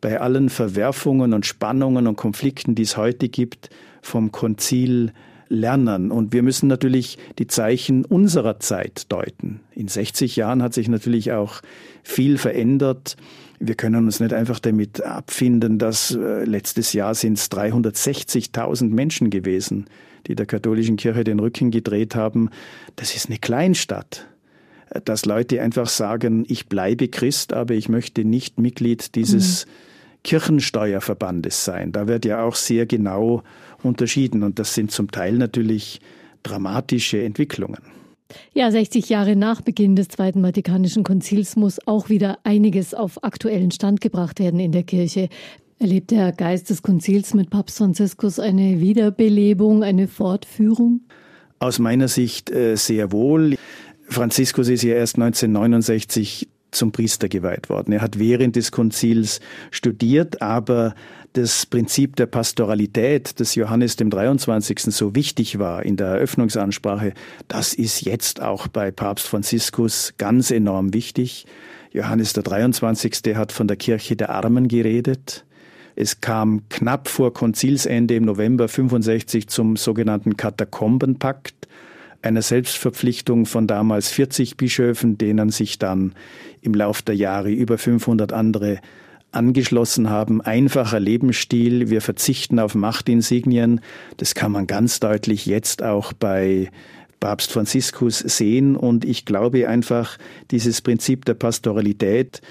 [0.02, 3.70] bei allen Verwerfungen und Spannungen und Konflikten, die es heute gibt,
[4.02, 5.12] vom Konzil
[5.50, 6.12] lernen.
[6.12, 9.62] Und wir müssen natürlich die Zeichen unserer Zeit deuten.
[9.74, 11.62] In 60 Jahren hat sich natürlich auch
[12.04, 13.18] viel verändert.
[13.60, 19.30] Wir können uns nicht einfach damit abfinden, dass äh, letztes Jahr sind es 360.000 Menschen
[19.30, 19.86] gewesen,
[20.28, 22.50] die der katholischen Kirche den Rücken gedreht haben,
[22.96, 24.28] das ist eine Kleinstadt.
[25.04, 29.70] Dass Leute einfach sagen, ich bleibe Christ, aber ich möchte nicht Mitglied dieses mhm.
[30.24, 31.92] Kirchensteuerverbandes sein.
[31.92, 33.44] Da wird ja auch sehr genau
[33.84, 36.00] unterschieden und das sind zum Teil natürlich
[36.44, 37.82] dramatische Entwicklungen.
[38.54, 43.72] Ja, 60 Jahre nach Beginn des Zweiten Vatikanischen Konzils muss auch wieder einiges auf aktuellen
[43.72, 45.30] Stand gebracht werden in der Kirche.
[45.80, 51.02] Erlebt der Geist des Konzils mit Papst Franziskus eine Wiederbelebung, eine Fortführung?
[51.60, 53.56] Aus meiner Sicht äh, sehr wohl.
[54.10, 57.92] Franziskus ist ja erst 1969 zum Priester geweiht worden.
[57.92, 59.40] Er hat während des Konzils
[59.72, 60.96] studiert, aber
[61.34, 64.80] das Prinzip der Pastoralität, das Johannes dem 23.
[64.80, 67.14] so wichtig war in der Eröffnungsansprache,
[67.48, 71.46] das ist jetzt auch bei Papst Franziskus ganz enorm wichtig.
[71.92, 73.36] Johannes der 23.
[73.36, 75.46] hat von der Kirche der Armen geredet.
[75.96, 81.68] Es kam knapp vor Konzilsende im November 65 zum sogenannten Katakombenpakt,
[82.22, 86.14] einer Selbstverpflichtung von damals 40 Bischöfen, denen sich dann
[86.62, 88.80] im Lauf der Jahre über 500 andere
[89.32, 90.42] angeschlossen haben.
[90.42, 93.82] Einfacher Lebensstil, wir verzichten auf Machtinsignien.
[94.18, 96.70] Das kann man ganz deutlich jetzt auch bei
[97.20, 98.76] Papst Franziskus sehen.
[98.76, 100.18] Und ich glaube einfach,
[100.52, 102.42] dieses Prinzip der Pastoralität,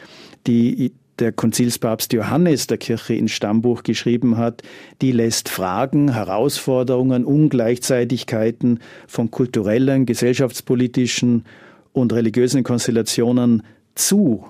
[0.46, 4.62] die der Konzilspapst Johannes der Kirche ins Stammbuch geschrieben hat,
[5.00, 11.44] die lässt Fragen, Herausforderungen, Ungleichzeitigkeiten von kulturellen, gesellschaftspolitischen
[11.92, 13.62] und religiösen Konstellationen
[13.96, 14.44] zu.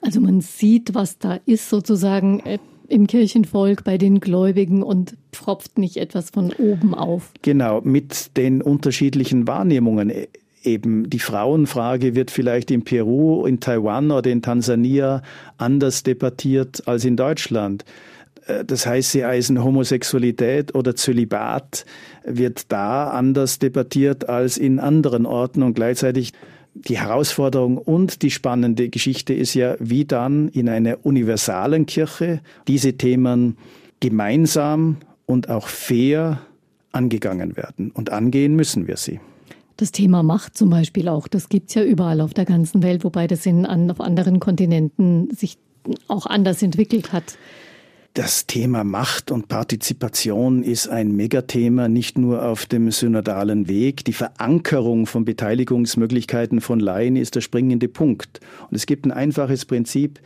[0.00, 5.78] Also man sieht, was da ist sozusagen äh, im Kirchenvolk bei den Gläubigen und tropft
[5.78, 7.32] nicht etwas von oben auf.
[7.42, 10.10] Genau, mit den unterschiedlichen Wahrnehmungen.
[10.10, 10.28] E,
[10.62, 15.22] eben die Frauenfrage wird vielleicht in Peru, in Taiwan oder in Tansania
[15.58, 17.84] anders debattiert als in Deutschland.
[18.46, 21.84] Äh, das heißt, sie heißen Homosexualität oder Zölibat
[22.24, 26.32] wird da anders debattiert als in anderen Orten und gleichzeitig
[26.84, 32.94] die Herausforderung und die spannende Geschichte ist ja, wie dann in einer universalen Kirche diese
[32.94, 33.56] Themen
[34.00, 36.40] gemeinsam und auch fair
[36.92, 37.90] angegangen werden.
[37.90, 39.20] Und angehen müssen wir sie.
[39.76, 43.04] Das Thema Macht zum Beispiel auch, das gibt es ja überall auf der ganzen Welt,
[43.04, 45.58] wobei das in, auf anderen Kontinenten sich
[46.08, 47.36] auch anders entwickelt hat.
[48.16, 54.06] Das Thema Macht und Partizipation ist ein Megathema, nicht nur auf dem synodalen Weg.
[54.06, 58.40] Die Verankerung von Beteiligungsmöglichkeiten von Laien ist der springende Punkt.
[58.70, 60.18] Und es gibt ein einfaches Prinzip,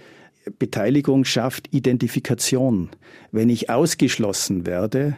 [0.60, 2.90] Beteiligung schafft Identifikation.
[3.32, 5.16] Wenn ich ausgeschlossen werde,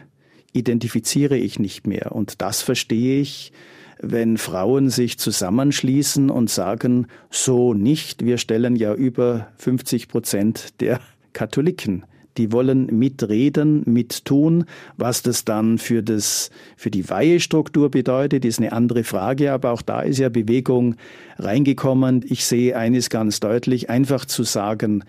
[0.51, 2.11] identifiziere ich nicht mehr.
[2.11, 3.53] Und das verstehe ich,
[4.01, 10.99] wenn Frauen sich zusammenschließen und sagen, so nicht, wir stellen ja über 50 Prozent der
[11.33, 12.03] Katholiken
[12.37, 14.65] die wollen mitreden, mittun.
[14.97, 19.81] Was das dann für, das, für die Weihestruktur bedeutet, ist eine andere Frage, aber auch
[19.81, 20.95] da ist ja Bewegung
[21.37, 22.25] reingekommen.
[22.27, 25.03] Ich sehe eines ganz deutlich, einfach zu sagen,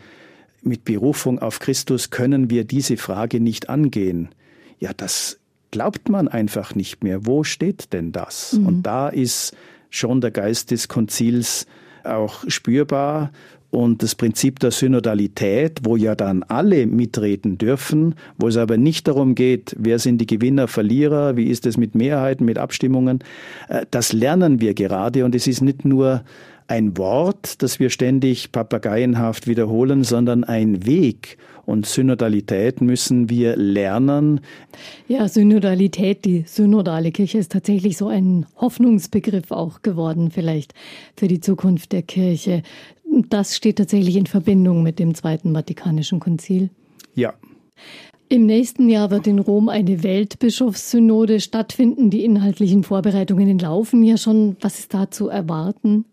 [0.62, 4.30] mit Berufung auf Christus können wir diese Frage nicht angehen.
[4.80, 5.38] Ja, das
[5.70, 7.26] glaubt man einfach nicht mehr.
[7.26, 8.54] Wo steht denn das?
[8.54, 8.66] Mhm.
[8.66, 9.54] Und da ist
[9.90, 11.66] schon der Geist des Konzils
[12.04, 13.30] auch spürbar
[13.74, 19.08] und das Prinzip der Synodalität, wo ja dann alle mitreden dürfen, wo es aber nicht
[19.08, 23.24] darum geht, wer sind die Gewinner, Verlierer, wie ist es mit Mehrheiten, mit Abstimmungen,
[23.68, 26.22] äh, das lernen wir gerade und es ist nicht nur
[26.66, 31.36] ein Wort, das wir ständig papageienhaft wiederholen, sondern ein Weg.
[31.66, 34.40] Und Synodalität müssen wir lernen.
[35.08, 40.74] Ja, Synodalität, die synodale Kirche ist tatsächlich so ein Hoffnungsbegriff auch geworden, vielleicht
[41.16, 42.62] für die Zukunft der Kirche.
[43.22, 46.70] Das steht tatsächlich in Verbindung mit dem Zweiten Vatikanischen Konzil.
[47.14, 47.34] Ja.
[48.28, 52.10] Im nächsten Jahr wird in Rom eine Weltbischofssynode stattfinden.
[52.10, 54.56] Die inhaltlichen Vorbereitungen laufen ja schon.
[54.60, 56.04] Was ist da zu erwarten?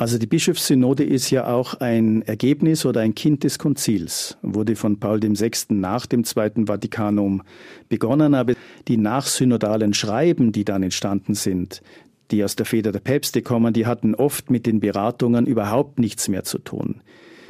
[0.00, 4.98] Also die Bischofssynode ist ja auch ein Ergebnis oder ein Kind des Konzils, wurde von
[4.98, 5.50] Paul VI.
[5.68, 7.42] nach dem Zweiten Vatikanum
[7.90, 8.54] begonnen, aber
[8.88, 11.82] die nachsynodalen Schreiben, die dann entstanden sind,
[12.30, 16.28] die aus der Feder der Päpste kommen, die hatten oft mit den Beratungen überhaupt nichts
[16.28, 17.02] mehr zu tun.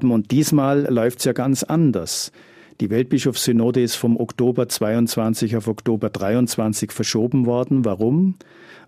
[0.02, 2.32] Und diesmal läuft es ja ganz anders.
[2.80, 7.84] Die Weltbischofssynode ist vom Oktober 22 auf Oktober 23 verschoben worden.
[7.84, 8.36] Warum?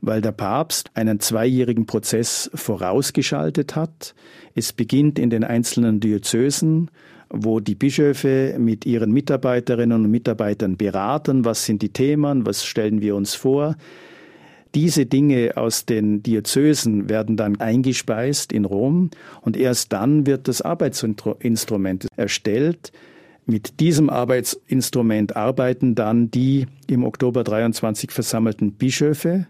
[0.01, 4.15] Weil der Papst einen zweijährigen Prozess vorausgeschaltet hat.
[4.55, 6.91] Es beginnt in den einzelnen Diözesen,
[7.29, 13.03] wo die Bischöfe mit ihren Mitarbeiterinnen und Mitarbeitern beraten, was sind die Themen, was stellen
[13.03, 13.77] wir uns vor.
[14.75, 19.11] Diese Dinge aus den Diözesen werden dann eingespeist in Rom
[19.43, 22.93] und erst dann wird das Arbeitsinstrument erstellt.
[23.45, 29.47] Mit diesem Arbeitsinstrument arbeiten dann die im Oktober 23 versammelten Bischöfe.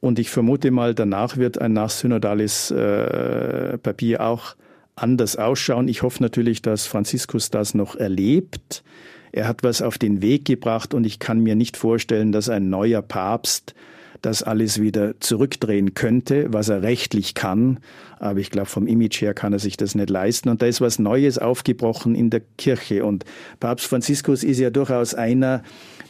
[0.00, 4.54] Und ich vermute mal, danach wird ein nachsynodales äh, Papier auch
[4.96, 5.88] anders ausschauen.
[5.88, 8.84] Ich hoffe natürlich, dass Franziskus das noch erlebt.
[9.32, 12.68] Er hat was auf den Weg gebracht und ich kann mir nicht vorstellen, dass ein
[12.68, 13.74] neuer Papst
[14.22, 17.78] das alles wieder zurückdrehen könnte, was er rechtlich kann.
[18.18, 20.48] Aber ich glaube, vom Image her kann er sich das nicht leisten.
[20.48, 23.04] Und da ist was Neues aufgebrochen in der Kirche.
[23.04, 23.24] Und
[23.60, 25.62] Papst Franziskus ist ja durchaus einer,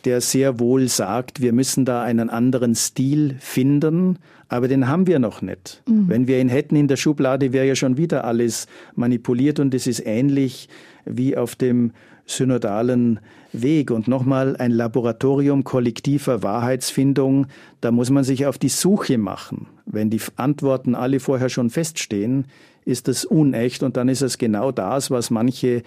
[0.05, 5.19] der sehr wohl sagt, wir müssen da einen anderen Stil finden, aber den haben wir
[5.19, 5.83] noch nicht.
[5.89, 6.09] Mhm.
[6.09, 9.87] Wenn wir ihn hätten in der Schublade, wäre ja schon wieder alles manipuliert und es
[9.87, 10.69] ist ähnlich
[11.05, 11.93] wie auf dem
[12.27, 13.21] synodalen
[13.63, 13.91] Weg.
[13.91, 17.47] Und nochmal ein Laboratorium kollektiver Wahrheitsfindung,
[17.81, 19.67] da muss man sich auf die Suche machen.
[19.87, 22.47] Wenn die Antworten alle vorher schon feststehen,
[22.85, 25.83] ist das unecht und dann ist es genau das, was manche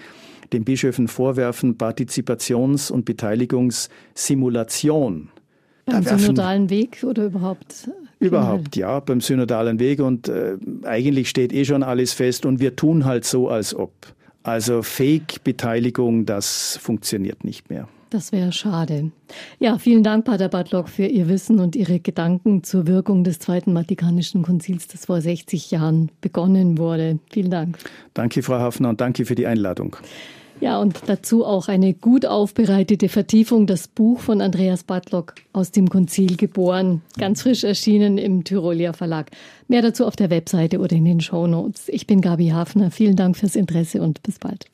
[0.53, 5.29] den Bischöfen vorwerfen, Partizipations- und Beteiligungssimulation.
[5.85, 7.89] Beim synodalen Weg oder überhaupt?
[8.19, 12.75] Überhaupt, ja, beim synodalen Weg und äh, eigentlich steht eh schon alles fest und wir
[12.75, 13.93] tun halt so, als ob.
[14.47, 17.89] Also Fake-Beteiligung, das funktioniert nicht mehr.
[18.11, 19.11] Das wäre schade.
[19.59, 23.73] Ja, vielen Dank, Pater Bartlock, für Ihr Wissen und Ihre Gedanken zur Wirkung des Zweiten
[23.73, 27.19] Vatikanischen Konzils, das vor 60 Jahren begonnen wurde.
[27.29, 27.77] Vielen Dank.
[28.13, 29.97] Danke, Frau Hafner, und danke für die Einladung.
[30.59, 35.89] Ja, und dazu auch eine gut aufbereitete Vertiefung, das Buch von Andreas Bartlock aus dem
[35.89, 39.29] Konzil geboren, ganz frisch erschienen im Tyrolia Verlag.
[39.67, 41.89] Mehr dazu auf der Webseite oder in den Show Notes.
[41.89, 42.89] Ich bin Gabi Hafner.
[42.89, 44.65] Vielen Dank fürs Interesse und bis bald.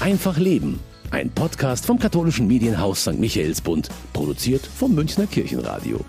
[0.00, 0.78] Einfach Leben.
[1.10, 3.18] Ein Podcast vom katholischen Medienhaus St.
[3.18, 6.00] Michaelsbund, produziert vom Münchner Kirchenradio.